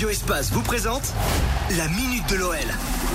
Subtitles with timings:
[0.00, 1.12] Radio Espace vous présente
[1.76, 2.56] la Minute de l'OL.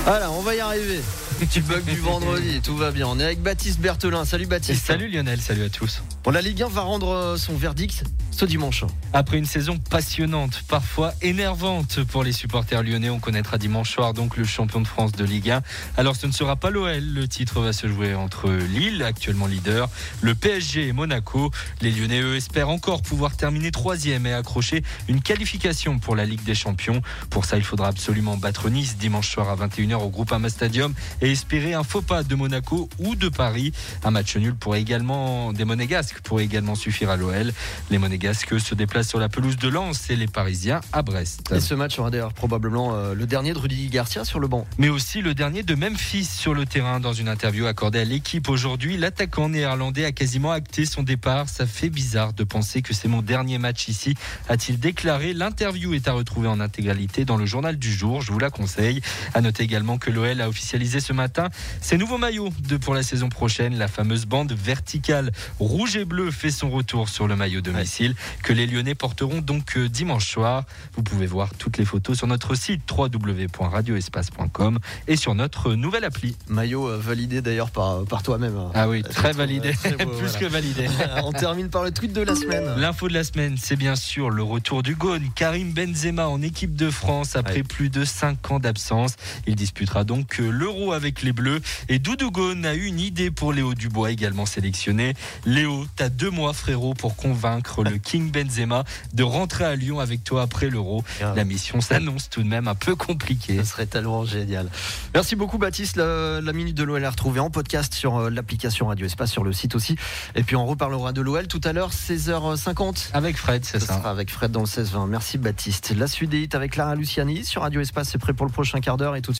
[0.03, 1.01] Voilà, on va y arriver.
[1.39, 3.07] Petit bug du vendredi, tout va bien.
[3.07, 4.23] On est avec Baptiste Berthelin.
[4.23, 4.85] Salut Baptiste.
[4.85, 6.01] Salut Lionel, salut à tous.
[6.23, 8.05] Bon, la Ligue 1 va rendre euh, son verdict
[8.35, 8.83] ce dimanche.
[9.13, 14.35] Après une saison passionnante, parfois énervante pour les supporters lyonnais, on connaîtra dimanche soir donc
[14.35, 15.61] le champion de France de Ligue 1.
[15.95, 19.89] Alors ce ne sera pas l'OL, le titre va se jouer entre Lille, actuellement leader,
[20.21, 21.49] le PSG et Monaco.
[21.79, 26.43] Les Lyonnais, eux, espèrent encore pouvoir terminer troisième et accrocher une qualification pour la Ligue
[26.43, 27.01] des Champions.
[27.29, 31.24] Pour ça, il faudra absolument battre Nice dimanche soir à 21h au Groupama Stadium et
[31.31, 33.71] espérer un faux pas de Monaco ou de Paris.
[34.03, 37.53] Un match nul pourrait également, des Monégasques pourrait également suffire à l'OL.
[37.89, 41.51] Les Monégasques se déplacent sur la pelouse de Lens et les Parisiens à Brest.
[41.53, 44.65] Et ce match sera d'ailleurs probablement euh, le dernier de Rudy Garcia sur le banc.
[44.77, 46.99] Mais aussi le dernier de Memphis sur le terrain.
[46.99, 51.49] Dans une interview accordée à l'équipe aujourd'hui, l'attaquant néerlandais a quasiment acté son départ.
[51.49, 54.15] Ça fait bizarre de penser que c'est mon dernier match ici,
[54.49, 55.33] a-t-il déclaré.
[55.33, 58.21] L'interview est à retrouver en intégralité dans le journal du jour.
[58.21, 59.01] Je vous la conseille.
[59.33, 61.49] À noter également que l'OL a officialisé ce matin
[61.81, 63.77] ses nouveaux maillots de pour la saison prochaine.
[63.77, 68.53] La fameuse bande verticale rouge et bleu fait son retour sur le maillot domicile que
[68.53, 70.65] les Lyonnais porteront donc euh, dimanche soir.
[70.95, 76.35] Vous pouvez voir toutes les photos sur notre site www.radioespace.com et sur notre nouvelle appli.
[76.49, 78.57] Maillot euh, validé d'ailleurs par, par toi-même.
[78.57, 78.71] hein.
[78.73, 80.39] Ah oui, très validé, très beau, plus voilà.
[80.39, 80.87] que validé.
[81.23, 82.65] On termine par le tweet de la semaine.
[82.77, 86.75] L'info de la semaine, c'est bien sûr le retour du Gaune, Karim Benzema en équipe
[86.75, 87.63] de France après Ouais.
[87.63, 89.13] plus de 5 ans d'absence.
[89.47, 91.61] Il disputera donc euh, l'Euro avec les Bleus.
[91.89, 95.13] Et Doudou Gaune a eu une idée pour Léo Dubois, également sélectionné.
[95.45, 98.83] Léo, t'as deux mois frérot pour convaincre le King Benzema
[99.13, 101.03] de rentrer à Lyon avec toi après l'Euro.
[101.21, 103.57] La mission s'annonce tout de même un peu compliquée.
[103.59, 104.69] Ce serait tellement génial.
[105.13, 105.95] Merci beaucoup Baptiste.
[105.97, 109.43] La, la minute de l'OL est retrouvée en podcast sur euh, l'application Radio Espace, sur
[109.43, 109.95] le site aussi.
[110.35, 113.09] Et puis on reparlera de l'OL tout à l'heure, 16h50.
[113.13, 113.97] Avec Fred, c'est Ce ça.
[113.97, 115.07] sera avec Fred dans le 16-20.
[115.07, 115.93] Merci Baptiste.
[115.97, 118.79] La suite des hits avec Lara Luciani sur Radio Espace, c'est prêt pour le prochain
[118.79, 119.33] quart d'heure et tout de suite.